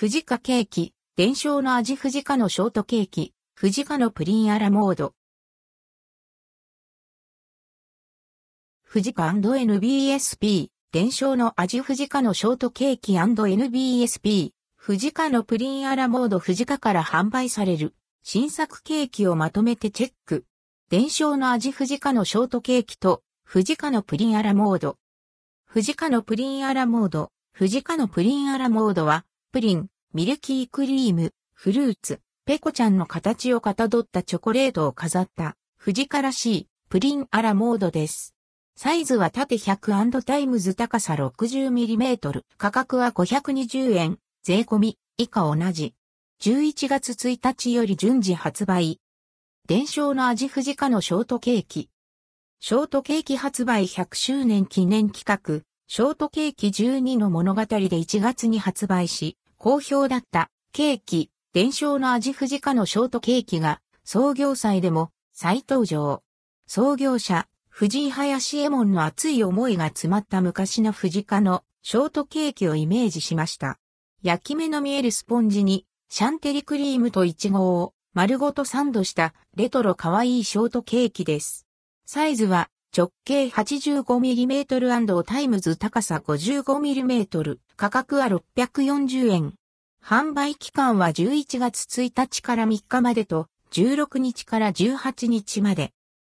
[0.00, 5.12] 藤カケーキ、伝承の味藤カのショートケーキ、藤カのプリンアラモード。
[8.82, 20.46] 藤カ &NBSP、伝承の味藤カのショートケーキ &NBSP、藤カのプリンアラモード藤カから販売される新作ケーキをまとめてチェック。
[20.88, 24.96] 伝承の味藤カのショートケーキと藤カのプリンアラモード。
[25.66, 27.30] 不二家のプリンアラモード。
[27.52, 38.36] 不二家のプリンアラモードは、プリン、ミルキークリーム、フルーツ、ペコちゃんの形をかたどったチョコレートを飾った、不二家らしい、プリンアラモードです。
[38.76, 45.96] サイズは縦100タイムズ高さ 60mm、価格は520円、税込み、以下同じ。
[46.42, 49.00] 11月1日より順次発売。
[49.66, 51.90] 伝承の味不二家のショートケーキ。
[52.60, 66.22] ショートケーキ発売100周年記念企画、ショートケーキ12の物語で1月に発売し、好評だったケーキ、伝承の味藤カのショートケーキが創業祭でも再登場。
[66.68, 73.80] 創業者、藤井林右衛門の熱い思いが詰まった昔の藤カのショートケーキをイメージしました。
[74.22, 81.66] 焼き目の見えるスポンジにシャンテリクリームとイチゴを丸ごとサンドしたレトロ可愛いショートケーキです。
[82.06, 87.58] サイズは直径 85mm& タイムズ高さ 55mm。
[87.76, 89.54] 価格は640円。
[90.04, 95.92] 販売期間は11月1日から3日までと16日から18日まで。